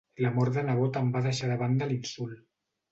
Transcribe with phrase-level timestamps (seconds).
[0.25, 2.47] L'amor de nebot em va fer deixar de banda l'insult.